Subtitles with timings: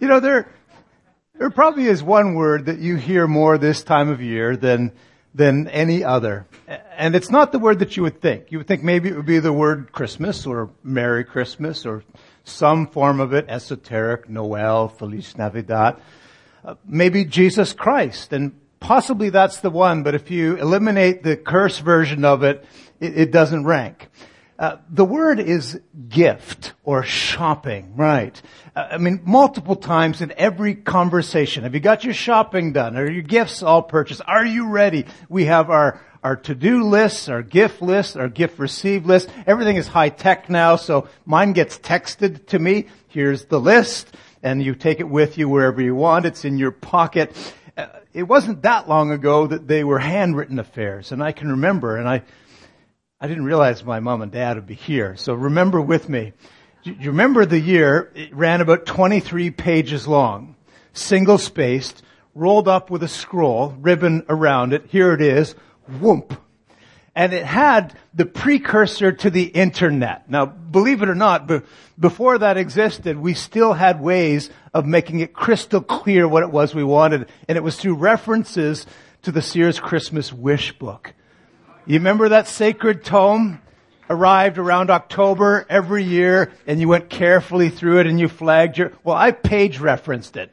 [0.00, 0.48] you know, there,
[1.38, 4.92] there probably is one word that you hear more this time of year than,
[5.34, 6.46] than any other.
[6.96, 8.52] And it's not the word that you would think.
[8.52, 12.04] You would think maybe it would be the word Christmas or Merry Christmas or
[12.44, 16.00] some form of it, esoteric, Noel, Feliz Navidad.
[16.64, 18.32] Uh, maybe Jesus Christ.
[18.32, 22.64] And possibly that's the one, but if you eliminate the curse version of it,
[23.00, 24.08] it, it doesn't rank.
[24.62, 28.40] Uh, the word is gift or shopping, right?
[28.76, 31.64] Uh, I mean, multiple times in every conversation.
[31.64, 32.96] Have you got your shopping done?
[32.96, 34.22] Are your gifts all purchased?
[34.24, 35.06] Are you ready?
[35.28, 39.28] We have our, our to-do lists, our gift lists, our gift receive list.
[39.48, 42.86] Everything is high tech now, so mine gets texted to me.
[43.08, 46.24] Here's the list, and you take it with you wherever you want.
[46.24, 47.34] It's in your pocket.
[47.76, 51.96] Uh, it wasn't that long ago that they were handwritten affairs, and I can remember,
[51.96, 52.22] and I,
[53.22, 55.14] I didn't realize my mom and dad would be here.
[55.14, 56.32] So remember with me.
[56.82, 58.10] You remember the year?
[58.16, 60.56] It ran about 23 pages long,
[60.92, 62.02] single spaced,
[62.34, 64.86] rolled up with a scroll, ribbon around it.
[64.88, 65.54] Here it is.
[65.88, 66.36] Whoomp.
[67.14, 70.28] And it had the precursor to the internet.
[70.28, 71.48] Now, believe it or not,
[72.00, 76.74] before that existed, we still had ways of making it crystal clear what it was
[76.74, 77.28] we wanted.
[77.48, 78.84] And it was through references
[79.22, 81.14] to the Sears Christmas Wish book.
[81.84, 83.60] You remember that sacred tome?
[84.08, 88.92] Arrived around October every year and you went carefully through it and you flagged your,
[89.02, 90.52] well, I page referenced it.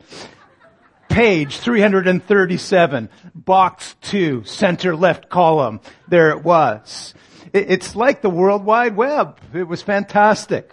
[1.09, 5.81] Page 337, box 2, center left column.
[6.07, 7.13] There it was.
[7.51, 9.39] It's like the World Wide Web.
[9.53, 10.71] It was fantastic.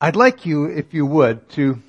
[0.00, 1.80] I'd like you, if you would, to,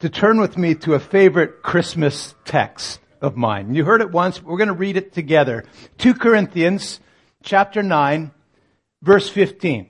[0.00, 3.74] to turn with me to a favorite Christmas text of mine.
[3.74, 4.42] You heard it once.
[4.42, 5.64] We're going to read it together.
[5.98, 7.00] 2 Corinthians
[7.42, 8.30] chapter 9
[9.02, 9.88] verse 15.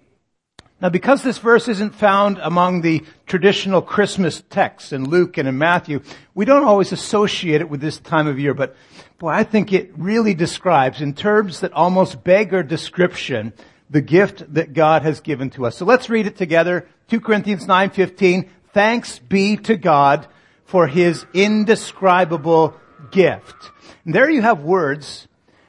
[0.81, 5.57] Now because this verse isn't found among the traditional Christmas texts in Luke and in
[5.57, 6.03] Matthew,
[6.35, 8.77] we don't always associate it with this time of year, but
[9.19, 13.55] boy, I think it really describes in terms that almost beggar description
[13.89, 15.77] the gift that God has given to us.
[15.77, 16.87] So let's read it together.
[17.09, 18.49] 2 Corinthians 9:15.
[18.73, 20.27] Thanks be to God
[20.65, 22.75] for his indescribable
[23.11, 23.71] gift.
[24.05, 25.29] And there you have words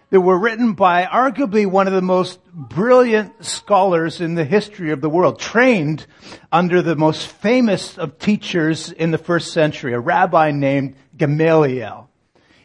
[0.09, 5.01] that were written by arguably one of the most brilliant scholars in the history of
[5.01, 6.05] the world, trained
[6.51, 12.09] under the most famous of teachers in the first century, a rabbi named Gamaliel.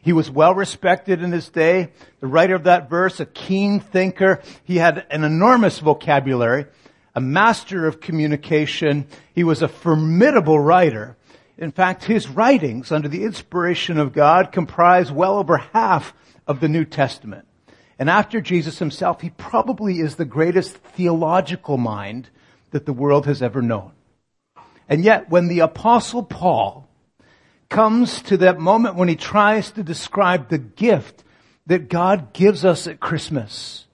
[0.02, 1.92] He was well respected in his day.
[2.20, 4.40] The writer of that verse, a keen thinker.
[4.64, 6.66] He had an enormous vocabulary,
[7.14, 9.06] a master of communication.
[9.32, 11.16] He was a formidable writer.
[11.62, 16.12] In fact, his writings under the inspiration of God comprise well over half
[16.44, 17.46] of the New Testament.
[18.00, 22.30] And after Jesus himself, he probably is the greatest theological mind
[22.72, 23.92] that the world has ever known.
[24.88, 26.88] And yet, when the apostle Paul
[27.68, 31.22] comes to that moment when he tries to describe the gift
[31.66, 33.86] that God gives us at Christmas,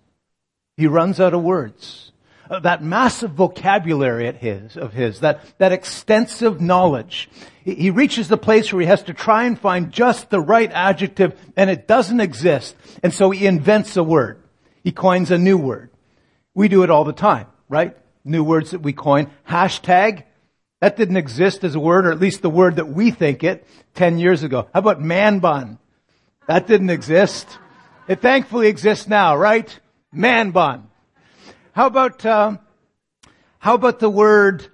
[0.78, 2.07] he runs out of words.
[2.50, 7.28] Uh, that massive vocabulary his, of his, that, that extensive knowledge.
[7.62, 10.70] He, he reaches the place where he has to try and find just the right
[10.72, 12.75] adjective and it doesn't exist.
[13.03, 14.42] And so he invents a word.
[14.82, 15.91] He coins a new word.
[16.54, 17.97] We do it all the time, right?
[18.25, 19.30] New words that we coin.
[19.47, 20.25] Hashtag.
[20.80, 23.66] That didn't exist as a word, or at least the word that we think it
[23.94, 24.69] 10 years ago.
[24.72, 25.78] How about man bun?
[26.47, 27.59] That didn't exist.
[28.06, 29.78] It thankfully exists now, right?
[30.12, 30.88] Man bun.
[31.78, 32.56] How about, uh,
[33.61, 34.66] how about the word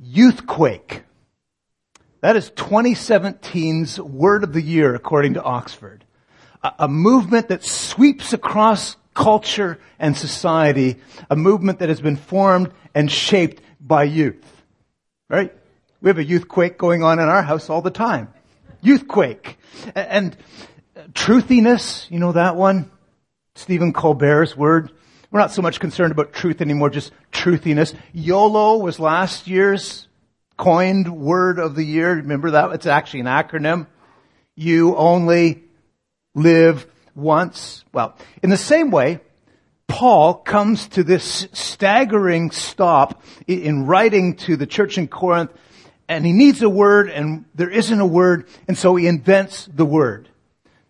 [0.00, 1.02] youthquake?
[2.20, 6.04] That is 2017's word of the year according to Oxford.
[6.62, 12.72] A, a movement that sweeps across culture and society, a movement that has been formed
[12.94, 14.62] and shaped by youth.
[15.28, 15.52] Right?
[16.00, 18.32] We have a youthquake going on in our house all the time.
[18.80, 19.56] Youthquake.
[19.96, 20.36] And
[21.14, 22.92] truthiness, you know that one?
[23.56, 24.92] Stephen Colbert's word.
[25.36, 27.94] We're not so much concerned about truth anymore, just truthiness.
[28.14, 30.08] YOLO was last year's
[30.56, 32.14] coined word of the year.
[32.14, 32.72] Remember that?
[32.72, 33.86] It's actually an acronym.
[34.54, 35.62] You only
[36.34, 37.84] live once.
[37.92, 39.20] Well, in the same way,
[39.88, 45.50] Paul comes to this staggering stop in writing to the church in Corinth
[46.08, 49.84] and he needs a word and there isn't a word and so he invents the
[49.84, 50.30] word.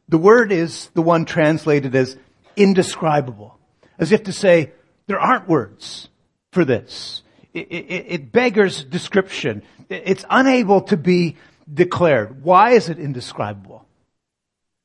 [0.08, 2.16] The word is the one translated as
[2.54, 3.55] indescribable
[3.98, 4.72] as if to say,
[5.06, 6.08] there aren't words
[6.52, 7.22] for this.
[7.54, 9.62] It, it, it beggars description.
[9.88, 11.36] It's unable to be
[11.72, 12.42] declared.
[12.42, 13.86] Why is it indescribable?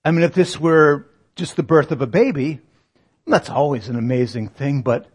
[0.06, 2.60] I mean, if this were just the birth of a baby,
[3.28, 5.08] that's always an amazing thing, but,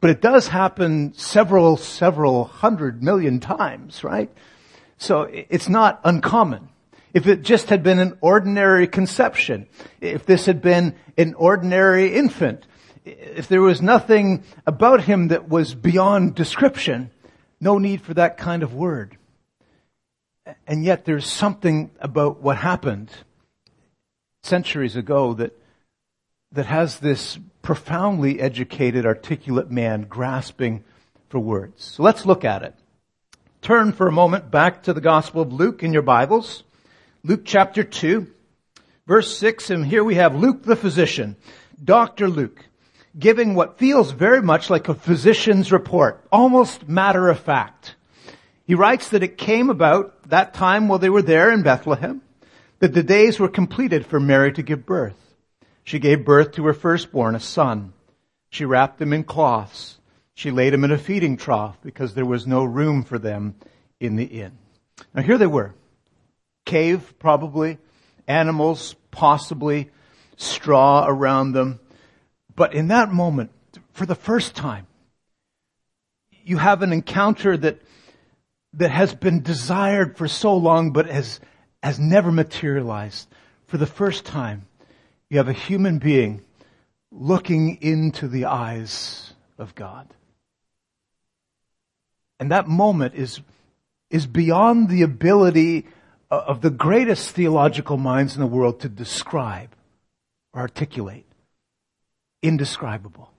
[0.00, 4.30] but it does happen several, several hundred million times, right?
[4.98, 6.68] So it's not uncommon.
[7.14, 9.68] If it just had been an ordinary conception,
[10.00, 12.66] if this had been an ordinary infant,
[13.06, 17.10] if there was nothing about him that was beyond description,
[17.60, 19.16] no need for that kind of word.
[20.66, 23.10] And yet there's something about what happened
[24.42, 25.56] centuries ago that,
[26.52, 30.84] that has this profoundly educated, articulate man grasping
[31.28, 31.84] for words.
[31.84, 32.74] So let's look at it.
[33.62, 36.64] Turn for a moment back to the Gospel of Luke in your Bibles.
[37.24, 38.26] Luke chapter 2,
[39.06, 41.36] verse 6, and here we have Luke the physician,
[41.82, 42.28] Dr.
[42.28, 42.64] Luke,
[43.18, 47.94] giving what feels very much like a physician's report, almost matter of fact.
[48.64, 52.20] He writes that it came about that time while they were there in Bethlehem,
[52.80, 55.16] that the days were completed for Mary to give birth.
[55.84, 57.92] She gave birth to her firstborn, a son.
[58.50, 59.98] She wrapped him in cloths.
[60.34, 63.54] She laid him in a feeding trough because there was no room for them
[64.00, 64.58] in the inn.
[65.14, 65.74] Now here they were.
[66.64, 67.78] Cave, probably.
[68.26, 69.90] Animals, possibly.
[70.36, 71.80] Straw around them.
[72.56, 73.50] But in that moment,
[73.92, 74.86] for the first time,
[76.44, 77.80] you have an encounter that
[78.76, 81.40] that has been desired for so long but has,
[81.82, 83.28] has never materialized.
[83.66, 84.66] For the first time,
[85.30, 86.42] you have a human being
[87.10, 90.12] looking into the eyes of God.
[92.38, 93.40] And that moment is,
[94.10, 95.86] is beyond the ability
[96.30, 99.70] of the greatest theological minds in the world to describe
[100.52, 101.25] or articulate.
[102.46, 103.30] Indescribable.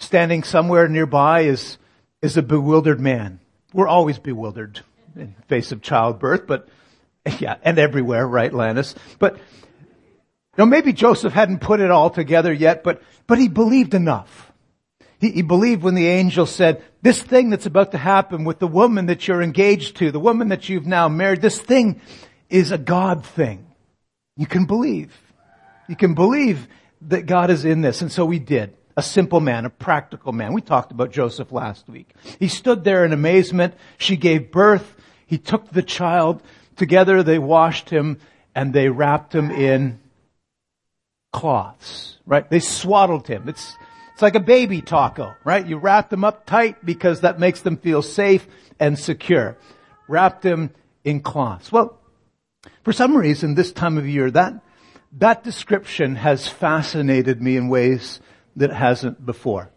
[0.00, 1.78] Standing somewhere nearby is,
[2.22, 3.40] is a bewildered man
[3.74, 4.80] we're always bewildered
[5.16, 6.68] in face of childbirth, but
[7.40, 8.94] yeah, and everywhere, right, Lannis?
[9.18, 9.36] But,
[10.56, 14.52] know, maybe Joseph hadn't put it all together yet, but, but he believed enough.
[15.18, 18.68] He, he believed when the angel said, this thing that's about to happen with the
[18.68, 22.00] woman that you're engaged to, the woman that you've now married, this thing
[22.48, 23.66] is a God thing.
[24.36, 25.12] You can believe.
[25.88, 26.68] You can believe
[27.08, 28.02] that God is in this.
[28.02, 30.52] And so we did a simple man, a practical man.
[30.52, 32.10] We talked about Joseph last week.
[32.38, 33.74] He stood there in amazement.
[33.98, 34.94] She gave birth.
[35.26, 36.42] He took the child.
[36.76, 38.18] Together they washed him
[38.54, 39.98] and they wrapped him in
[41.32, 42.48] cloths, right?
[42.48, 43.48] They swaddled him.
[43.48, 43.76] It's,
[44.12, 45.66] it's like a baby taco, right?
[45.66, 48.46] You wrap them up tight because that makes them feel safe
[48.78, 49.58] and secure.
[50.06, 50.70] Wrapped him
[51.02, 51.72] in cloths.
[51.72, 51.98] Well,
[52.84, 54.54] for some reason this time of year, that,
[55.18, 58.20] that description has fascinated me in ways
[58.56, 59.70] that it hasn't before.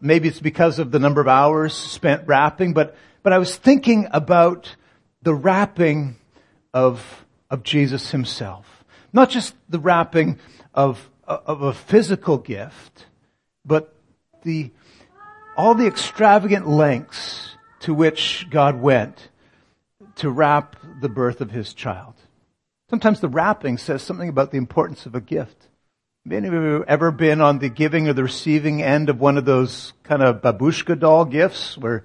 [0.00, 4.06] Maybe it's because of the number of hours spent wrapping, but, but I was thinking
[4.10, 4.76] about
[5.22, 6.16] the wrapping
[6.74, 8.84] of, of Jesus himself.
[9.12, 10.38] Not just the wrapping
[10.74, 13.06] of, of a physical gift,
[13.64, 13.94] but
[14.42, 14.70] the,
[15.56, 19.30] all the extravagant lengths to which God went
[20.16, 22.14] to wrap the birth of his child.
[22.90, 25.68] Sometimes the wrapping says something about the importance of a gift.
[26.28, 29.44] Any of you ever been on the giving or the receiving end of one of
[29.44, 32.02] those kind of babushka doll gifts where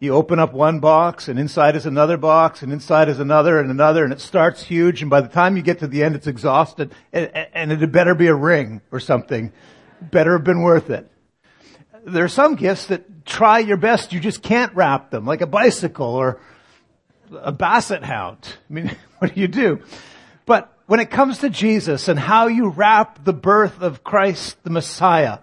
[0.00, 3.70] you open up one box and inside is another box and inside is another and
[3.70, 6.26] another and it starts huge and by the time you get to the end it's
[6.26, 9.52] exhausted and, it had better be a ring or something.
[10.00, 11.08] Better have been worth it.
[12.04, 15.46] There are some gifts that try your best, you just can't wrap them, like a
[15.46, 16.40] bicycle or
[17.30, 18.38] a basset hound.
[18.68, 19.82] I mean, what do you do?
[20.46, 24.70] But when it comes to Jesus and how you wrap the birth of Christ the
[24.70, 25.40] Messiah,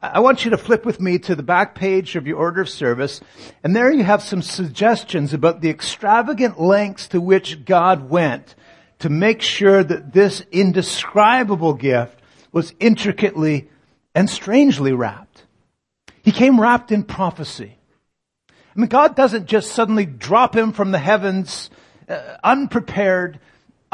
[0.00, 2.68] I want you to flip with me to the back page of your order of
[2.68, 3.20] service,
[3.64, 8.54] and there you have some suggestions about the extravagant lengths to which God went
[8.98, 12.20] to make sure that this indescribable gift
[12.52, 13.68] was intricately
[14.14, 15.44] and strangely wrapped.
[16.22, 17.78] He came wrapped in prophecy.
[18.50, 21.70] I mean, God doesn't just suddenly drop him from the heavens
[22.08, 23.40] uh, unprepared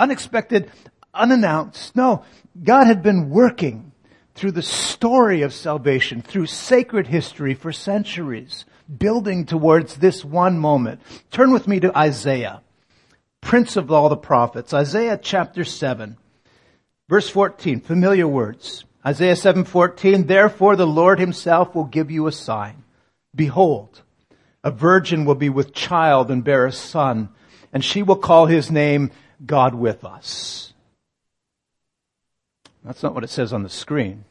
[0.02, 0.70] unexpected,
[1.14, 1.94] unannounced.
[1.94, 2.24] No,
[2.62, 3.92] God had been working
[4.34, 8.64] through the story of salvation, through sacred history for centuries,
[8.98, 11.00] building towards this one moment.
[11.30, 12.62] Turn with me to Isaiah,
[13.40, 14.74] prince of all the prophets.
[14.74, 16.16] Isaiah chapter 7,
[17.08, 18.84] verse 14, familiar words.
[19.04, 22.84] Isaiah 7:14 Therefore the Lord himself will give you a sign
[23.34, 24.02] behold
[24.62, 27.28] a virgin will be with child and bear a son
[27.72, 29.10] and she will call his name
[29.44, 30.72] God with us.
[32.84, 34.24] That's not what it says on the screen.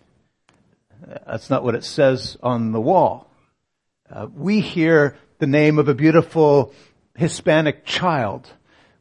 [1.25, 3.29] That's not what it says on the wall.
[4.09, 6.73] Uh, we hear the name of a beautiful
[7.15, 8.47] Hispanic child.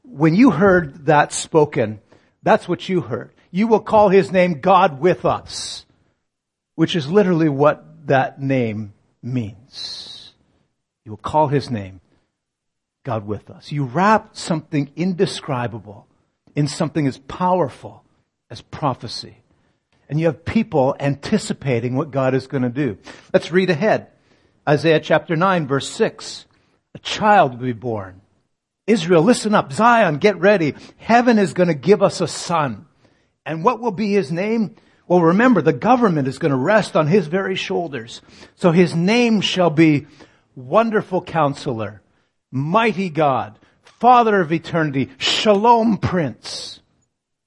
[0.02, 2.00] When you heard that spoken,
[2.42, 3.32] that's what you heard.
[3.50, 5.84] You will call his name God with us,
[6.76, 10.32] which is literally what that name means.
[11.04, 12.00] You will call his name
[13.04, 13.72] God with us.
[13.72, 16.06] You wrap something indescribable
[16.54, 18.04] in something as powerful
[18.50, 19.36] as prophecy.
[20.08, 22.98] And you have people anticipating what God is going to do.
[23.32, 24.08] Let's read ahead.
[24.68, 26.46] Isaiah chapter 9 verse 6.
[26.94, 28.20] A child will be born.
[28.86, 29.72] Israel, listen up.
[29.72, 30.74] Zion, get ready.
[30.96, 32.86] Heaven is going to give us a son.
[33.46, 34.74] And what will be his name?
[35.06, 38.20] Well, remember, the government is going to rest on his very shoulders.
[38.56, 40.06] So his name shall be
[40.56, 42.02] Wonderful Counselor,
[42.50, 46.80] Mighty God, Father of Eternity, Shalom Prince,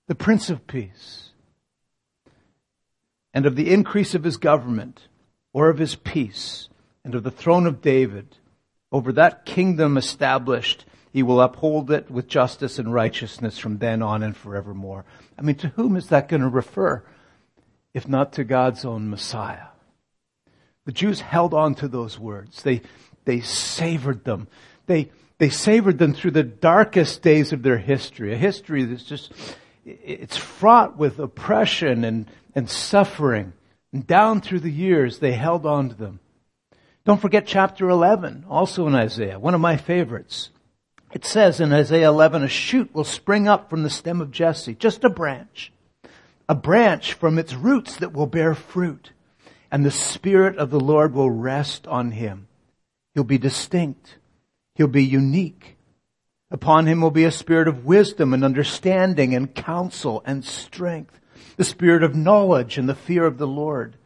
[0.07, 1.31] the Prince of Peace.
[3.33, 5.07] And of the increase of his government,
[5.53, 6.69] or of his peace,
[7.03, 8.37] and of the throne of David,
[8.91, 14.23] over that kingdom established, he will uphold it with justice and righteousness from then on
[14.23, 15.05] and forevermore.
[15.37, 17.03] I mean, to whom is that going to refer?
[17.93, 19.67] If not to God's own Messiah.
[20.85, 22.63] The Jews held on to those words.
[22.63, 22.81] They,
[23.25, 24.47] they savored them.
[24.85, 28.33] They, they savored them through the darkest days of their history.
[28.33, 29.31] A history that's just,
[29.85, 32.25] it's fraught with oppression and,
[32.55, 33.53] and suffering.
[33.91, 36.19] And down through the years, they held on to them.
[37.05, 40.51] Don't forget chapter 11, also in Isaiah, one of my favorites.
[41.11, 44.73] It says in Isaiah 11, a shoot will spring up from the stem of Jesse,
[44.73, 45.71] just a branch.
[46.49, 49.11] A branch from its roots that will bear fruit.
[49.69, 52.47] And the Spirit of the Lord will rest on him.
[53.13, 54.17] He'll be distinct.
[54.75, 55.77] He'll be unique.
[56.49, 61.19] Upon him will be a spirit of wisdom and understanding and counsel and strength.
[61.57, 63.97] The spirit of knowledge and the fear of the Lord.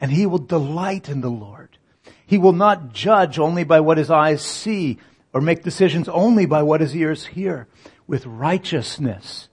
[0.00, 1.78] And he will delight in the Lord.
[2.26, 4.98] He will not judge only by what his eyes see
[5.32, 7.68] or make decisions only by what his ears hear.
[8.06, 9.48] With righteousness,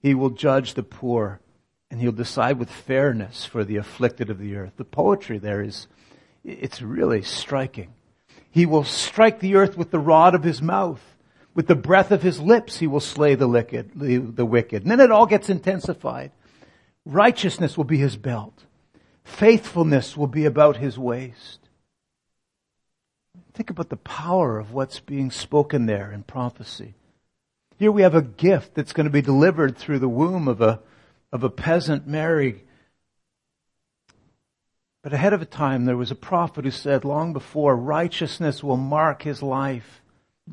[0.00, 1.40] he will judge the poor
[1.90, 4.72] and he'll decide with fairness for the afflicted of the earth.
[4.76, 5.88] The poetry there is,
[6.44, 7.94] it's really striking.
[8.50, 11.02] He will strike the earth with the rod of his mouth.
[11.54, 14.82] With the breath of his lips, he will slay the wicked, the wicked.
[14.82, 16.30] And then it all gets intensified.
[17.04, 18.64] Righteousness will be his belt.
[19.24, 21.58] Faithfulness will be about his waist.
[23.54, 26.94] Think about the power of what's being spoken there in prophecy.
[27.76, 30.80] Here we have a gift that's going to be delivered through the womb of a,
[31.32, 32.64] of a peasant Mary.
[35.02, 39.22] But ahead of time, there was a prophet who said long before, righteousness will mark
[39.22, 40.02] his life,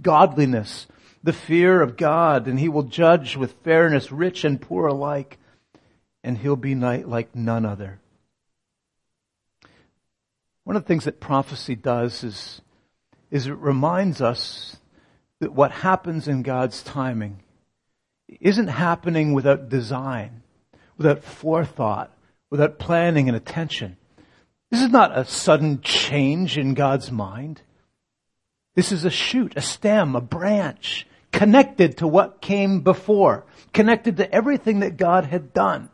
[0.01, 0.87] godliness,
[1.23, 5.39] the fear of God, and he will judge with fairness rich and poor alike,
[6.23, 7.99] and he'll be like none other.
[10.63, 12.61] One of the things that prophecy does is
[13.31, 14.77] is it reminds us
[15.39, 17.41] that what happens in God's timing
[18.39, 20.41] isn't happening without design,
[20.97, 22.13] without forethought,
[22.49, 23.97] without planning and attention.
[24.71, 27.61] This is not a sudden change in God's mind.
[28.75, 34.31] This is a shoot, a stem, a branch, connected to what came before, connected to
[34.33, 35.89] everything that God had done.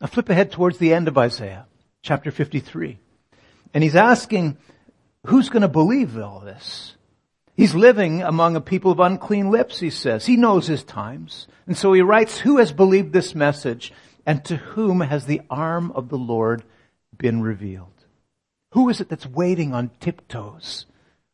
[0.00, 1.66] Now flip ahead towards the end of Isaiah,
[2.02, 2.98] chapter 53.
[3.74, 4.56] And he's asking
[5.26, 6.94] who's going to believe all this?
[7.56, 10.24] He's living among a people of unclean lips, he says.
[10.24, 11.48] He knows his times.
[11.66, 13.92] And so he writes, who has believed this message
[14.28, 16.62] and to whom has the arm of the Lord
[17.16, 18.04] been revealed?
[18.72, 20.84] Who is it that's waiting on tiptoes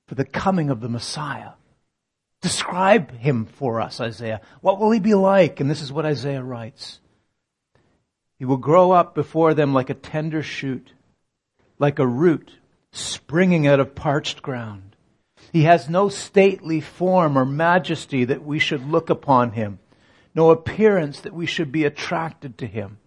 [0.06, 1.54] for the coming of the Messiah?
[2.40, 4.40] Describe him for us, Isaiah.
[4.60, 5.58] What will he be like?
[5.58, 7.00] And this is what Isaiah writes.
[8.38, 10.92] He will grow up before them like a tender shoot,
[11.80, 12.52] like a root
[12.92, 14.94] springing out of parched ground.
[15.52, 19.80] He has no stately form or majesty that we should look upon him,
[20.34, 22.98] no appearance that we should be attracted to him.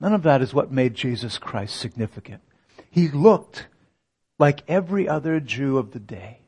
[0.00, 2.42] None of that is what made Jesus Christ significant.
[2.90, 3.68] He looked
[4.38, 6.40] like every other Jew of the day.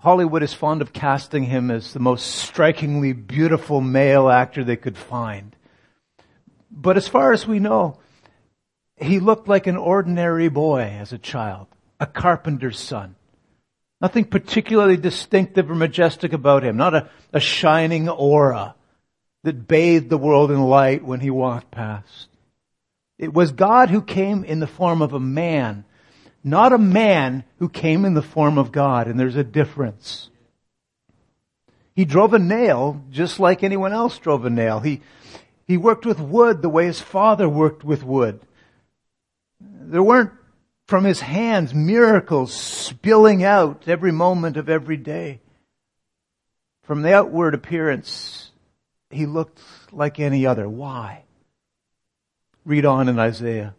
[0.00, 4.96] Hollywood is fond of casting him as the most strikingly beautiful male actor they could
[4.96, 5.54] find.
[6.70, 7.98] But as far as we know,
[8.96, 11.66] he looked like an ordinary boy as a child,
[12.00, 13.14] a carpenter's son.
[14.00, 18.74] Nothing particularly distinctive or majestic about him, not a, a shining aura
[19.42, 22.28] that bathed the world in light when he walked past.
[23.18, 25.84] It was God who came in the form of a man,
[26.42, 30.30] not a man who came in the form of God, and there's a difference.
[31.94, 34.80] He drove a nail just like anyone else drove a nail.
[34.80, 35.02] He,
[35.66, 38.40] he worked with wood the way his father worked with wood.
[39.60, 40.32] There weren't
[40.90, 45.40] from his hands miracles spilling out every moment of every day.
[46.82, 48.50] From the outward appearance,
[49.08, 49.60] he looked
[49.92, 50.68] like any other.
[50.68, 51.22] Why?
[52.64, 53.76] Read on in Isaiah.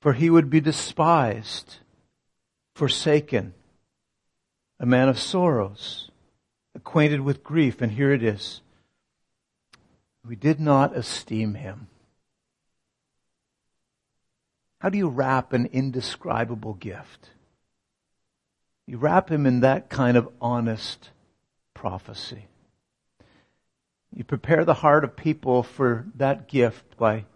[0.00, 1.78] For he would be despised
[2.76, 3.52] forsaken,
[4.78, 6.12] a man of sorrows,
[6.76, 8.60] acquainted with grief, and here it is.
[10.24, 11.88] We did not esteem him.
[14.82, 17.30] How do you wrap an indescribable gift?
[18.88, 21.10] You wrap him in that kind of honest
[21.72, 22.48] prophecy.
[24.12, 27.26] You prepare the heart of people for that gift by,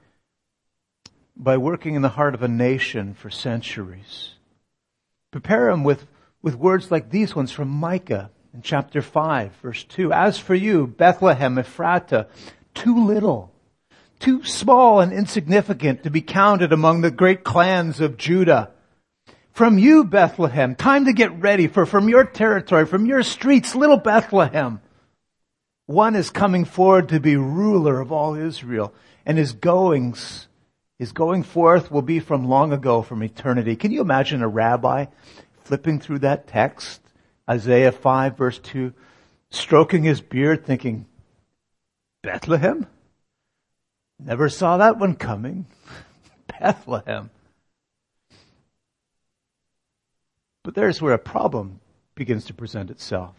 [1.37, 4.33] by working in the heart of a nation for centuries.
[5.31, 6.05] Prepare them with,
[6.43, 10.13] with words like these ones from Micah in chapter 5, verse 2.
[10.13, 12.27] As for you, Bethlehem, Ephratah,
[12.75, 13.53] too little,
[14.19, 18.71] too small and insignificant to be counted among the great clans of Judah.
[19.53, 23.97] From you, Bethlehem, time to get ready for from your territory, from your streets, little
[23.97, 24.81] Bethlehem.
[25.87, 28.93] One is coming forward to be ruler of all Israel,
[29.25, 30.49] and his goings,
[30.99, 33.77] his going forth will be from long ago, from eternity.
[33.77, 35.07] Can you imagine a rabbi
[35.65, 37.01] flipping through that text,
[37.49, 38.93] Isaiah 5 verse 2,
[39.51, 41.07] stroking his beard thinking,
[42.23, 42.87] Bethlehem?
[44.19, 45.67] Never saw that one coming.
[46.61, 47.31] Bethlehem.
[50.63, 51.81] But there's where a problem
[52.15, 53.37] begins to present itself.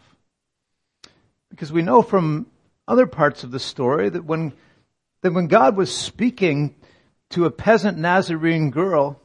[1.50, 2.46] Because we know from
[2.86, 4.52] other parts of the story that when,
[5.22, 6.74] that when God was speaking
[7.30, 9.20] to a peasant Nazarene girl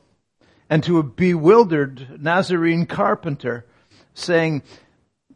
[0.69, 3.65] and to a bewildered Nazarene carpenter,
[4.13, 4.63] saying,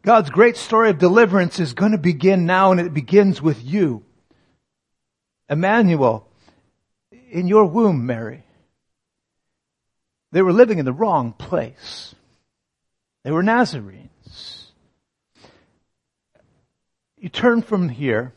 [0.02, 4.04] God's great story of deliverance is going to begin now and it begins with you.
[5.48, 6.26] Emmanuel,
[7.30, 8.44] in your womb, Mary.
[10.32, 12.14] They were living in the wrong place.
[13.24, 14.08] They were Nazarenes
[17.20, 18.32] you turn from here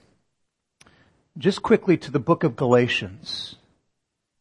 [1.38, 3.56] just quickly to the book of Galatians.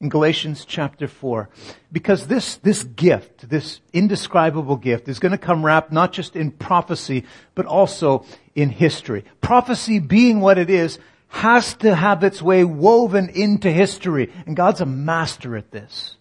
[0.00, 1.50] In Galatians chapter 4.
[1.92, 6.50] Because this, this gift, this indescribable gift is going to come wrapped not just in
[6.50, 7.24] prophecy,
[7.54, 9.24] but also in history.
[9.42, 10.98] Prophecy being what it is,
[11.30, 14.32] has to have its way woven into history.
[14.46, 16.16] And God's a master at this.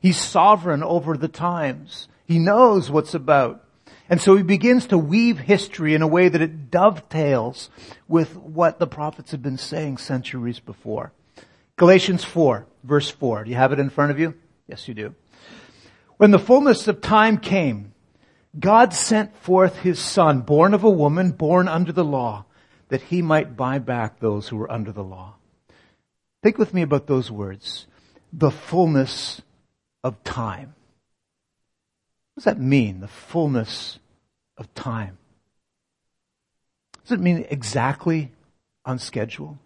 [0.00, 2.08] He's sovereign over the times.
[2.26, 3.64] He knows what's about.
[4.08, 7.70] And so he begins to weave history in a way that it dovetails
[8.06, 11.12] with what the prophets have been saying centuries before.
[11.76, 13.44] Galatians 4, verse 4.
[13.44, 14.34] Do you have it in front of you?
[14.68, 15.14] Yes, you do.
[16.18, 17.94] When the fullness of time came,
[18.58, 22.44] God sent forth his son, born of a woman, born under the law,
[22.94, 25.34] that he might buy back those who were under the law.
[26.44, 27.88] Think with me about those words.
[28.32, 29.42] The fullness
[30.04, 30.76] of time.
[32.34, 33.98] What does that mean, the fullness
[34.56, 35.18] of time?
[37.02, 38.30] Does it mean exactly
[38.84, 39.58] on schedule?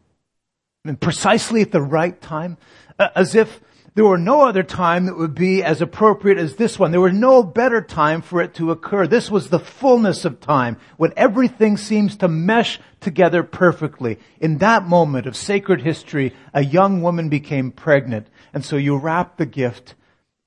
[0.82, 2.56] I mean, precisely at the right time?
[2.98, 3.60] As if
[3.98, 6.92] there were no other time that would be as appropriate as this one.
[6.92, 9.08] There was no better time for it to occur.
[9.08, 14.20] This was the fullness of time when everything seems to mesh together perfectly.
[14.38, 18.28] In that moment of sacred history, a young woman became pregnant.
[18.54, 19.96] And so you wrap the gift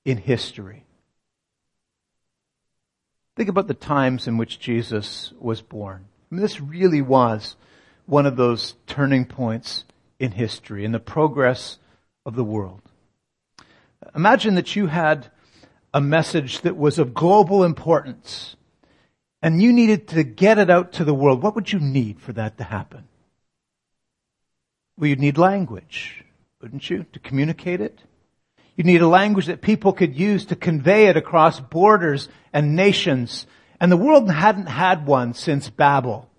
[0.05, 0.85] in history.
[3.35, 6.05] Think about the times in which Jesus was born.
[6.31, 7.57] I mean, this really was
[8.05, 9.83] one of those turning points
[10.19, 11.79] in history, in the progress
[12.25, 12.81] of the world.
[14.15, 15.27] Imagine that you had
[15.93, 18.55] a message that was of global importance
[19.41, 21.41] and you needed to get it out to the world.
[21.41, 23.07] What would you need for that to happen?
[24.97, 26.23] Well, you'd need language,
[26.61, 27.99] wouldn't you, to communicate it?
[28.75, 33.47] You'd need a language that people could use to convey it across borders and nations.
[33.79, 36.29] And the world hadn't had one since Babel.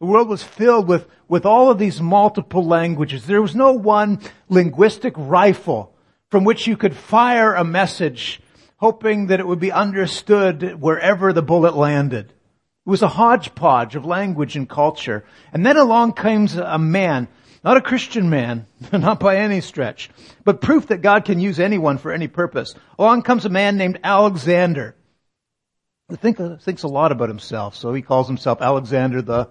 [0.00, 3.26] The world was filled with, with all of these multiple languages.
[3.26, 5.93] There was no one linguistic rifle
[6.34, 8.40] from which you could fire a message
[8.78, 12.26] hoping that it would be understood wherever the bullet landed.
[12.26, 15.24] It was a hodgepodge of language and culture.
[15.52, 17.28] And then along comes a man
[17.62, 20.10] not a Christian man, not by any stretch,
[20.42, 22.74] but proof that God can use anyone for any purpose.
[22.98, 24.96] Along comes a man named Alexander
[26.08, 29.50] who think, thinks a lot about himself, so he calls himself Alexander the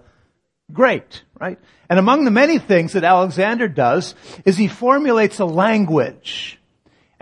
[0.74, 1.60] Great, right?
[1.89, 6.60] And among the many things that Alexander does is he formulates a language.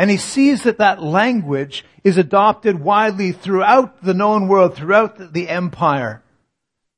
[0.01, 5.47] And he sees that that language is adopted widely throughout the known world, throughout the
[5.47, 6.23] empire.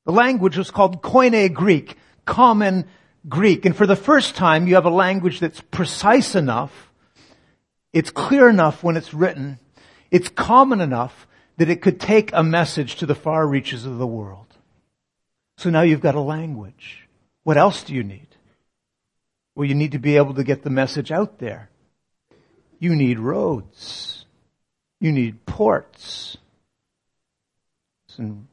[0.05, 2.87] The language was called Koine Greek, common
[3.27, 3.65] Greek.
[3.65, 6.93] And for the first time, you have a language that's precise enough,
[7.91, 9.59] it's clear enough when it's written,
[10.09, 14.07] it's common enough that it could take a message to the far reaches of the
[14.07, 14.47] world.
[15.57, 17.09] So now you've got a language.
[17.43, 18.27] What else do you need?
[19.55, 21.69] Well, you need to be able to get the message out there.
[22.83, 24.25] You need roads.
[24.99, 26.35] You need ports.
[28.17, 28.47] And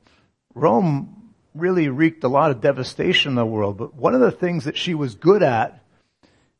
[0.54, 4.66] Rome really wreaked a lot of devastation in the world, but one of the things
[4.66, 5.82] that she was good at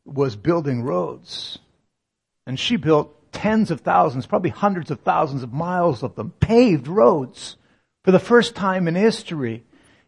[0.03, 1.59] was building roads.
[2.45, 6.89] And she built tens of thousands, probably hundreds of thousands of miles of them, paved
[6.89, 7.55] roads.
[8.03, 9.63] For the first time in history,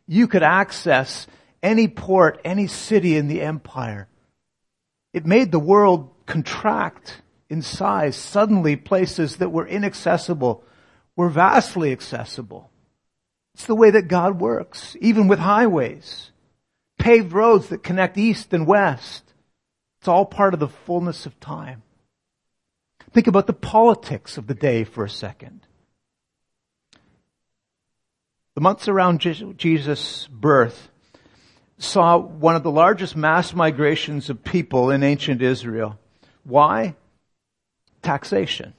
[0.06, 1.28] you could access
[1.62, 4.10] any port, any city in the empire.
[5.14, 7.22] It made the world contract
[7.54, 8.18] in size.
[8.18, 10.64] Suddenly, places that were inaccessible
[11.16, 12.72] were vastly accessible.
[13.54, 16.32] It's the way that God works, even with highways,
[16.98, 19.24] paved roads that connect east and west.
[20.00, 21.84] It's all part of the fullness of time.
[23.12, 25.68] Think about the politics of the day for a second.
[28.56, 30.90] The months around Jesus' birth
[31.78, 36.00] saw one of the largest mass migrations of people in ancient Israel.
[36.44, 36.96] Why?
[38.04, 38.74] Taxation.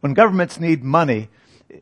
[0.00, 1.28] When governments need money,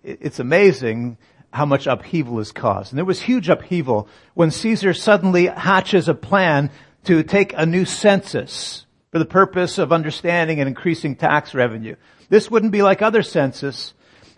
[0.02, 1.18] it's amazing
[1.52, 2.92] how much upheaval is caused.
[2.92, 6.70] And there was huge upheaval when Caesar suddenly hatches a plan
[7.04, 11.96] to take a new census for the purpose of understanding and increasing tax revenue.
[12.28, 13.94] This wouldn't be like other census.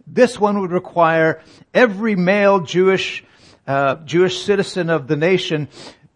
[0.07, 3.25] This one would require every male Jewish
[3.67, 5.69] uh, Jewish citizen of the nation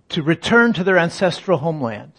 [0.08, 2.12] to return to their ancestral homeland.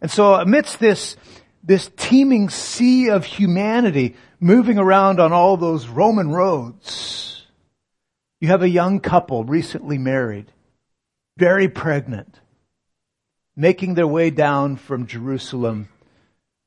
[0.00, 1.16] And so amidst this,
[1.64, 7.46] this teeming sea of humanity moving around on all those Roman roads,
[8.40, 10.52] you have a young couple recently married,
[11.38, 12.40] very pregnant,
[13.56, 15.88] making their way down from Jerusalem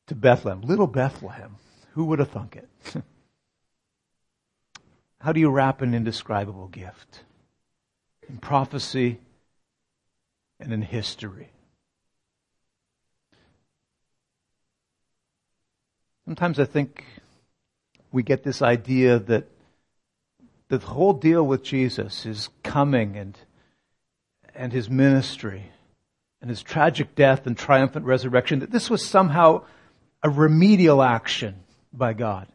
[0.07, 0.61] to Bethlehem.
[0.61, 1.57] Little Bethlehem.
[1.93, 2.69] Who would have thunk it?
[5.21, 7.23] How do you wrap an indescribable gift?
[8.27, 9.19] In prophecy
[10.59, 11.49] and in history.
[16.27, 17.05] Sometimes I think
[18.11, 19.47] we get this idea that
[20.67, 23.37] the whole deal with Jesus is coming and,
[24.53, 25.71] and his ministry
[26.41, 29.63] and his tragic death and triumphant resurrection, that this was somehow
[30.21, 31.55] a remedial action
[31.93, 32.47] by God.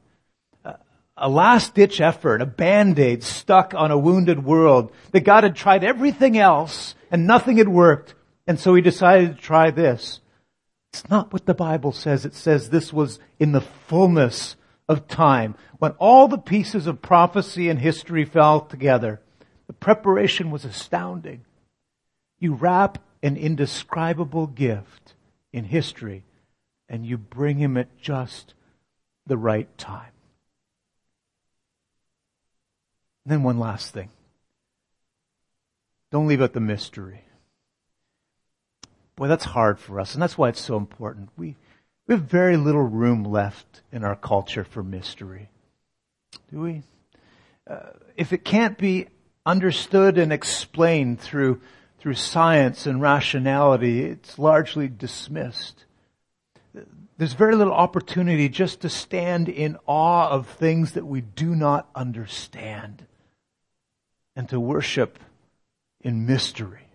[1.16, 5.82] A last ditch effort, a band-aid stuck on a wounded world, that God had tried
[5.82, 8.14] everything else and nothing had worked,
[8.46, 10.20] and so he decided to try this.
[10.92, 12.24] It's not what the Bible says.
[12.24, 14.56] It says this was in the fullness
[14.88, 19.20] of time, when all the pieces of prophecy and history fell together.
[19.68, 21.44] The preparation was astounding.
[22.38, 25.14] You wrap an indescribable gift
[25.52, 26.24] in history
[26.88, 28.54] and you bring him at just
[29.26, 30.10] the right time.
[33.24, 34.10] And then one last thing.
[36.10, 37.24] Don't leave out the mystery.
[39.16, 41.30] Boy, that's hard for us, and that's why it's so important.
[41.36, 41.56] We,
[42.06, 45.50] we have very little room left in our culture for mystery.
[46.50, 46.82] Do we?
[47.68, 49.08] Uh, if it can't be
[49.44, 51.60] understood and explained through
[52.02, 55.84] through science and rationality, it's largely dismissed.
[57.16, 61.88] There's very little opportunity just to stand in awe of things that we do not
[61.94, 63.06] understand
[64.34, 65.20] and to worship
[66.00, 66.88] in mystery.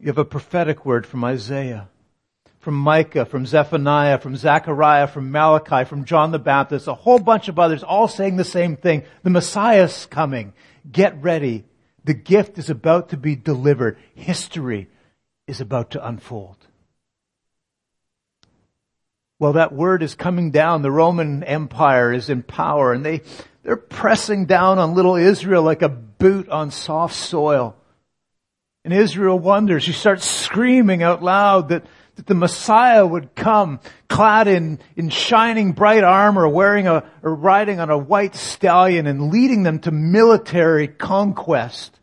[0.00, 1.88] You have a prophetic word from Isaiah,
[2.60, 7.48] from Micah, from Zephaniah, from Zechariah, from Malachi, from John the Baptist, a whole bunch
[7.48, 9.02] of others all saying the same thing.
[9.24, 10.52] The Messiah's coming.
[10.90, 11.64] Get ready.
[12.04, 13.98] The gift is about to be delivered.
[14.14, 14.88] History
[15.48, 16.56] is about to unfold.
[19.40, 20.82] Well, that word is coming down.
[20.82, 23.22] The Roman Empire is in power and they,
[23.62, 27.76] they're pressing down on little Israel like a boot on soft soil.
[28.88, 29.82] And Israel wonders.
[29.82, 35.72] She starts screaming out loud that, that the Messiah would come clad in, in shining
[35.72, 40.88] bright armor, wearing a, or riding on a white stallion and leading them to military
[40.88, 42.00] conquest.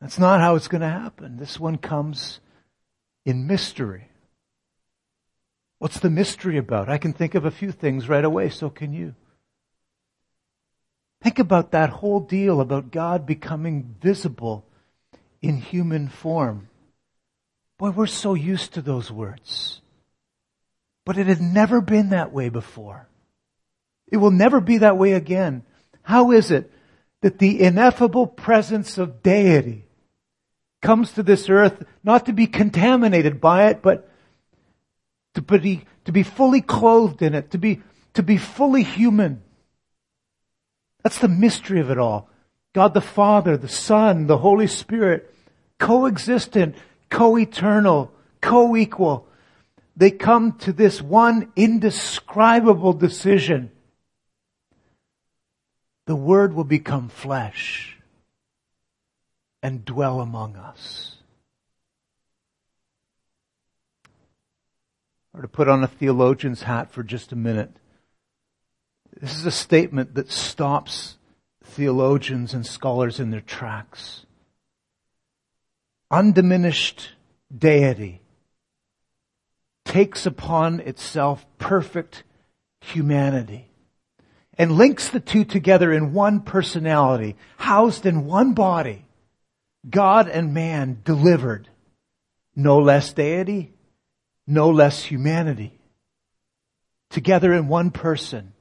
[0.00, 1.36] That's not how it's going to happen.
[1.36, 2.38] This one comes
[3.24, 4.06] in mystery.
[5.80, 6.88] What's the mystery about?
[6.88, 9.16] I can think of a few things right away, so can you.
[11.24, 14.66] Think about that whole deal about God becoming visible
[15.40, 16.68] in human form.
[17.78, 19.80] Boy, we're so used to those words.
[21.06, 23.08] But it had never been that way before.
[24.12, 25.62] It will never be that way again.
[26.02, 26.70] How is it
[27.22, 29.86] that the ineffable presence of deity
[30.82, 34.10] comes to this earth not to be contaminated by it, but
[35.32, 37.80] to be, to be fully clothed in it, to be,
[38.12, 39.42] to be fully human.
[41.04, 42.28] That's the mystery of it all.
[42.72, 45.32] God the Father, the Son, the Holy Spirit,
[45.78, 46.74] coexistent,
[47.08, 49.28] co-eternal, co-equal.
[49.96, 53.70] They come to this one indescribable decision
[56.06, 57.96] the Word will become flesh
[59.62, 61.16] and dwell among us.
[65.32, 67.74] Or to put on a theologian's hat for just a minute,
[69.20, 71.16] this is a statement that stops
[71.62, 74.26] theologians and scholars in their tracks.
[76.10, 77.12] Undiminished
[77.56, 78.20] deity
[79.84, 82.24] takes upon itself perfect
[82.80, 83.70] humanity
[84.56, 89.04] and links the two together in one personality, housed in one body.
[89.88, 91.68] God and man delivered.
[92.56, 93.72] No less deity,
[94.46, 95.78] no less humanity.
[97.10, 98.53] Together in one person,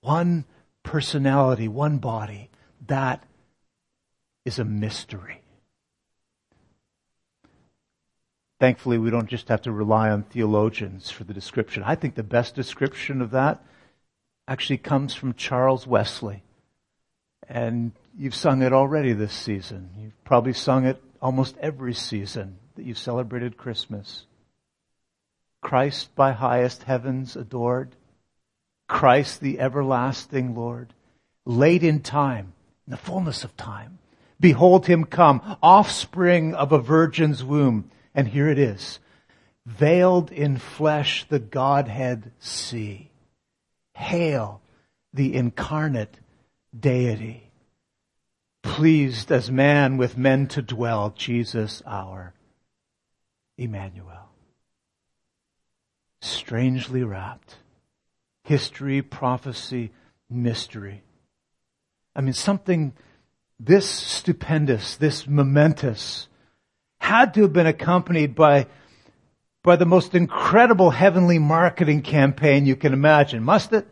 [0.00, 0.44] one
[0.82, 2.50] personality, one body.
[2.86, 3.24] That
[4.44, 5.42] is a mystery.
[8.58, 11.82] Thankfully, we don't just have to rely on theologians for the description.
[11.82, 13.64] I think the best description of that
[14.46, 16.42] actually comes from Charles Wesley.
[17.48, 19.90] And you've sung it already this season.
[19.98, 24.26] You've probably sung it almost every season that you've celebrated Christmas.
[25.62, 27.96] Christ by highest heavens adored.
[28.90, 30.92] Christ the everlasting Lord.
[31.46, 32.52] Late in time,
[32.86, 33.98] in the fullness of time.
[34.40, 37.88] Behold him come, offspring of a virgin's womb.
[38.16, 38.98] And here it is.
[39.64, 43.12] Veiled in flesh the Godhead see.
[43.94, 44.60] Hail
[45.14, 46.18] the incarnate
[46.78, 47.48] deity.
[48.62, 52.34] Pleased as man with men to dwell, Jesus our
[53.56, 54.30] Emmanuel.
[56.20, 57.54] Strangely wrapped.
[58.50, 59.92] History, prophecy,
[60.28, 61.04] mystery.
[62.16, 62.94] I mean, something
[63.60, 66.26] this stupendous, this momentous,
[66.98, 68.66] had to have been accompanied by
[69.62, 73.86] by the most incredible heavenly marketing campaign you can imagine, must it?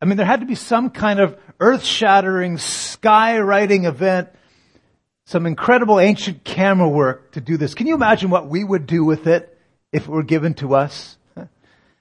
[0.00, 4.28] I mean, there had to be some kind of earth-shattering, skywriting event,
[5.26, 7.74] some incredible ancient camera work to do this.
[7.74, 9.58] Can you imagine what we would do with it
[9.90, 11.16] if it were given to us?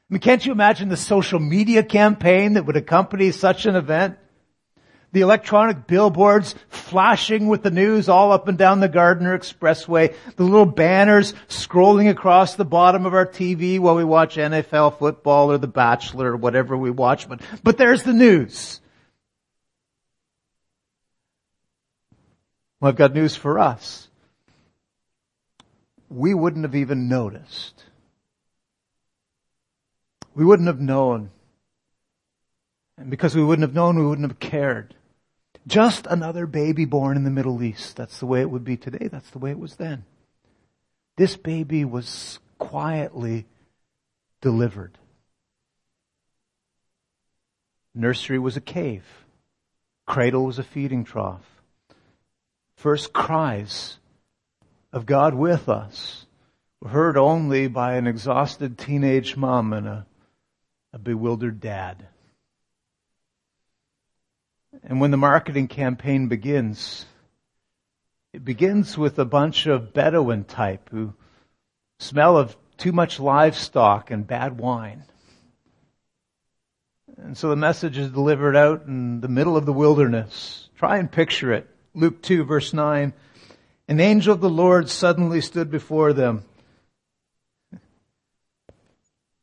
[0.10, 4.18] I mean, can't you imagine the social media campaign that would accompany such an event?
[5.12, 10.44] the electronic billboards flashing with the news all up and down the Gardiner Expressway, the
[10.44, 15.58] little banners scrolling across the bottom of our TV while we watch NFL football or
[15.58, 18.82] The Bachelor or whatever we watch, but, but there's the news.
[22.80, 24.08] Well, I've got news for us.
[26.08, 27.84] We wouldn't have even noticed.
[30.36, 31.32] We wouldn't have known.
[32.98, 34.96] And because we wouldn't have known, we wouldn't have cared.
[35.68, 37.96] Just another baby born in the Middle East.
[37.96, 39.08] That's the way it would be today.
[39.08, 40.06] That's the way it was then.
[41.16, 43.46] This baby was quietly
[44.42, 44.98] delivered.
[47.94, 49.06] Nursery was a cave.
[50.06, 51.62] Cradle was a feeding trough.
[52.76, 53.98] First cries
[54.94, 56.26] of God with us
[56.80, 60.06] were heard only by an exhausted teenage mom and a,
[60.94, 62.08] a bewildered dad.
[64.84, 67.06] And when the marketing campaign begins,
[68.34, 71.14] it begins with a bunch of Bedouin type who
[72.00, 75.04] smell of too much livestock and bad wine.
[77.18, 80.70] And so the message is delivered out in the middle of the wilderness.
[80.78, 81.70] Try and picture it.
[81.94, 83.14] Luke 2 verse 9.
[83.88, 86.44] An angel of the Lord suddenly stood before them.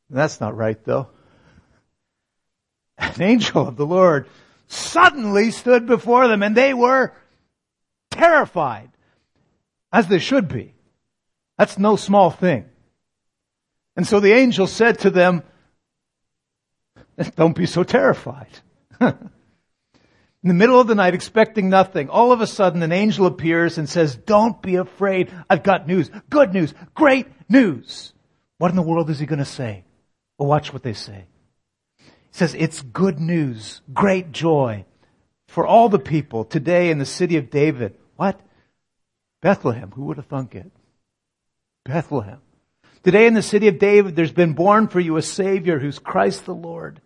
[0.09, 1.09] That's not right though.
[2.99, 4.29] An angel of the Lord
[4.69, 7.13] suddenly stood before them and they were
[8.11, 8.91] terrified.
[9.93, 10.75] As they should be.
[11.59, 12.67] That's no small thing.
[13.97, 15.43] And so the angel said to them,
[17.35, 18.51] don't be so terrified.
[19.01, 23.79] In the middle of the night, expecting nothing, all of a sudden an angel appears
[23.79, 25.33] and says, don't be afraid.
[25.49, 26.11] I've got news.
[26.29, 26.75] Good news.
[26.95, 28.13] Great news.
[28.59, 29.85] What in the world is he going to say?
[30.39, 31.25] Well, watch what they say
[32.37, 34.85] says it's good news, great joy
[35.49, 37.97] for all the people today in the city of David.
[38.17, 38.39] What?
[39.41, 39.91] Bethlehem.
[39.93, 40.71] Who would have thunk it?
[41.85, 42.41] Bethlehem.
[43.03, 46.45] Today in the city of David, there's been born for you a Savior who's Christ
[46.45, 47.01] the Lord.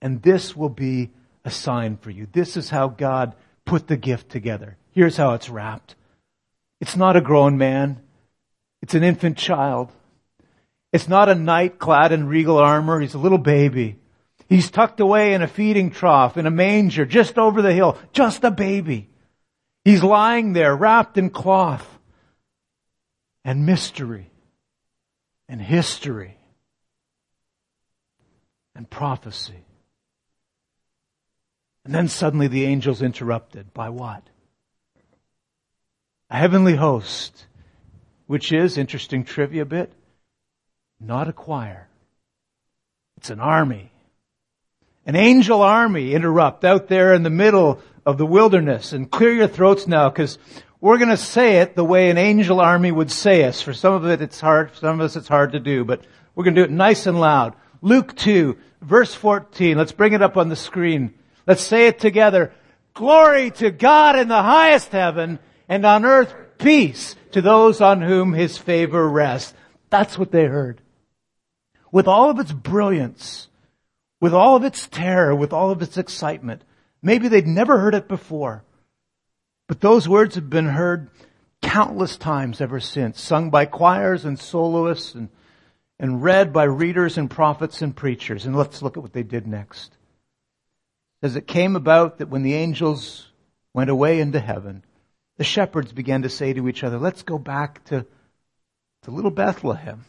[0.00, 1.10] And this will be
[1.44, 2.26] a sign for you.
[2.32, 3.34] This is how God
[3.66, 4.78] put the gift together.
[4.92, 5.96] Here's how it's wrapped.
[6.80, 8.00] It's not a grown man.
[8.80, 9.92] It's an infant child.
[10.92, 13.00] It's not a knight clad in regal armor.
[13.00, 13.96] He's a little baby.
[14.48, 18.44] He's tucked away in a feeding trough in a manger just over the hill, just
[18.44, 19.08] a baby.
[19.84, 21.86] He's lying there wrapped in cloth
[23.44, 24.30] and mystery
[25.48, 26.36] and history
[28.74, 29.64] and prophecy
[31.84, 33.72] And then suddenly the angels interrupted.
[33.72, 34.28] By what?
[36.28, 37.46] A heavenly host,
[38.26, 39.92] which is, interesting trivia bit,
[40.98, 41.88] not a choir.
[43.16, 43.92] It's an army.
[45.06, 48.92] An angel army interrupt out there in the middle of the wilderness.
[48.92, 50.36] And clear your throats now because
[50.80, 53.62] we're going to say it the way an angel army would say us.
[53.62, 56.04] For some of it it's hard, for some of us it's hard to do, but
[56.34, 57.54] we're going to do it nice and loud.
[57.82, 59.78] Luke 2, verse 14.
[59.78, 61.14] Let's bring it up on the screen.
[61.46, 62.52] Let's say it together.
[62.94, 65.38] Glory to God in the highest heaven
[65.68, 69.54] and on earth peace to those on whom his favor rests.
[69.90, 70.80] That's what they heard.
[71.92, 73.45] With all of its brilliance,
[74.20, 76.62] with all of its terror, with all of its excitement,
[77.02, 78.64] maybe they'd never heard it before.
[79.68, 81.10] But those words have been heard
[81.62, 85.28] countless times ever since, sung by choirs and soloists and,
[85.98, 88.46] and read by readers and prophets and preachers.
[88.46, 89.96] And let's look at what they did next
[91.22, 93.28] as it came about that when the angels
[93.74, 94.84] went away into heaven,
[95.36, 98.06] the shepherds began to say to each other, let's go back to,
[99.02, 100.04] to little Bethlehem.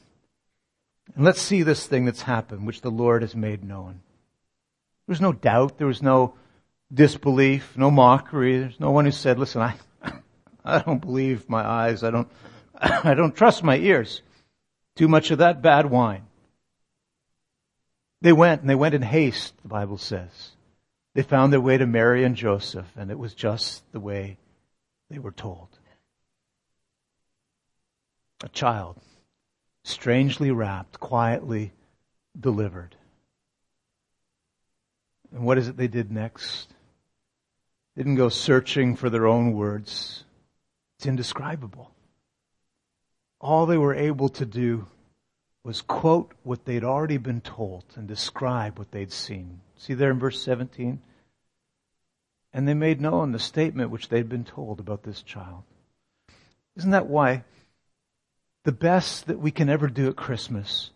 [1.16, 4.02] And let's see this thing that's happened, which the Lord has made known.
[5.06, 5.78] There was no doubt.
[5.78, 6.36] There was no
[6.94, 8.60] disbelief, no mockery.
[8.60, 9.76] There's no one who said, listen, I,
[10.66, 12.04] I don't believe my eyes.
[12.04, 12.30] I don't,
[12.76, 14.22] I don't trust my ears.
[14.96, 16.24] Too much of that bad wine.
[18.22, 20.52] They went and they went in haste, the Bible says.
[21.14, 24.38] They found their way to Mary and Joseph, and it was just the way
[25.10, 25.68] they were told.
[28.44, 29.00] A child,
[29.88, 31.72] strangely wrapped, quietly
[32.38, 32.96] delivered.
[35.32, 36.74] And what is it they did next?
[37.96, 40.24] They didn't go searching for their own words.
[40.98, 41.92] It's indescribable.
[43.40, 44.88] All they were able to do
[45.64, 49.62] was quote what they'd already been told and describe what they'd seen.
[49.78, 51.02] See there in verse 17?
[52.54, 55.64] And they made known the statement which they'd been told about this child.
[56.76, 57.44] Isn't that why
[58.68, 60.92] the best that we can ever do at Christmas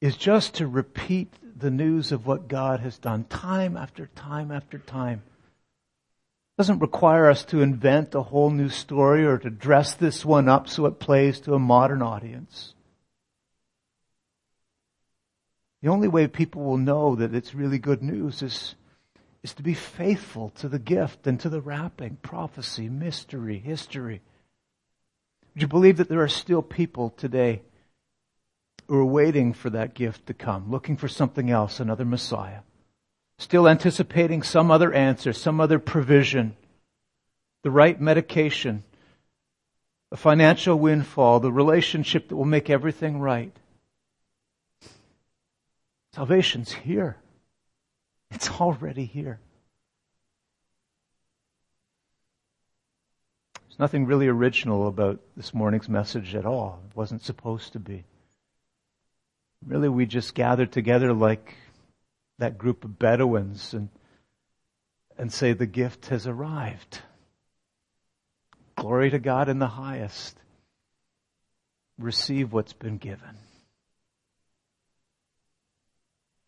[0.00, 4.76] is just to repeat the news of what God has done time after time after
[4.76, 5.22] time?
[5.22, 10.48] It doesn't require us to invent a whole new story or to dress this one
[10.48, 12.74] up so it plays to a modern audience.
[15.82, 18.74] The only way people will know that it's really good news is,
[19.44, 24.20] is to be faithful to the gift and to the wrapping, prophecy, mystery, history.
[25.54, 27.62] Would you believe that there are still people today
[28.86, 32.60] who are waiting for that gift to come, looking for something else, another Messiah?
[33.38, 36.56] Still anticipating some other answer, some other provision,
[37.62, 38.84] the right medication,
[40.12, 43.56] a financial windfall, the relationship that will make everything right.
[46.14, 47.16] Salvation's here.
[48.30, 49.40] It's already here.
[53.70, 56.82] There's nothing really original about this morning's message at all.
[56.90, 58.02] It wasn't supposed to be.
[59.64, 61.54] Really, we just gathered together like
[62.38, 63.88] that group of Bedouins and,
[65.16, 67.00] and say the gift has arrived.
[68.74, 70.36] Glory to God in the highest.
[71.96, 73.36] Receive what's been given.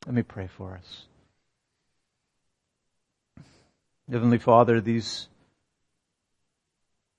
[0.06, 1.04] Let me pray for us.
[4.10, 5.28] Heavenly Father, these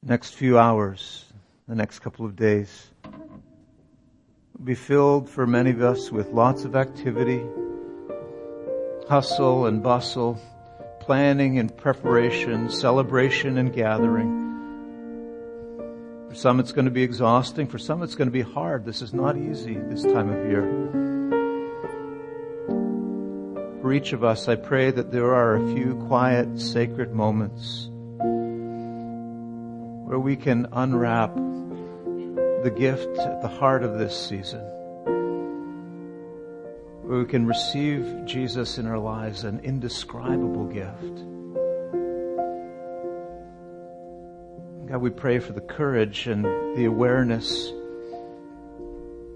[0.03, 1.25] next few hours,
[1.67, 6.75] the next couple of days, will be filled for many of us with lots of
[6.75, 7.43] activity,
[9.07, 10.39] hustle and bustle,
[10.99, 14.41] planning and preparation, celebration and gathering.
[16.29, 17.67] For some it's going to be exhausting.
[17.67, 18.85] For some it's going to be hard.
[18.85, 21.03] This is not easy this time of year
[23.83, 27.89] for each of us, I pray that there are a few quiet, sacred moments
[30.05, 34.61] where we can unwrap the gift at the heart of this season.
[37.01, 41.23] Where we can receive Jesus in our lives, an indescribable gift.
[44.89, 46.45] God, we pray for the courage and
[46.77, 47.71] the awareness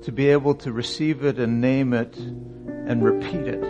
[0.04, 3.64] to be able to receive it and name it and repeat it.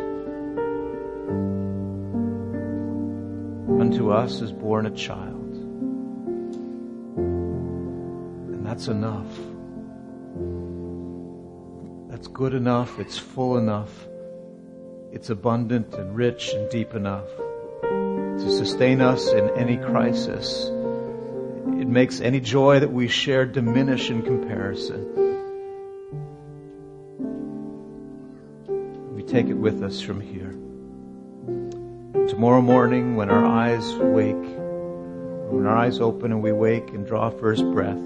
[3.80, 5.37] Unto us is born a child.
[8.78, 9.26] That's enough.
[12.12, 13.00] That's good enough.
[13.00, 13.90] It's full enough.
[15.12, 17.26] It's abundant and rich and deep enough
[17.82, 20.66] to sustain us in any crisis.
[20.68, 25.02] It makes any joy that we share diminish in comparison.
[29.16, 30.54] We take it with us from here.
[32.30, 34.36] tomorrow morning when our eyes wake,
[35.50, 37.98] when our eyes open and we wake and draw first breath,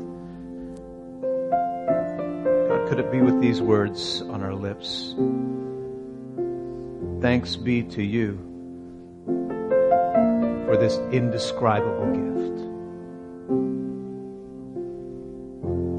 [2.92, 5.16] could it be with these words on our lips?
[7.22, 8.38] Thanks be to you
[10.66, 12.60] for this indescribable gift.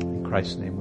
[0.02, 0.71] In Christ's name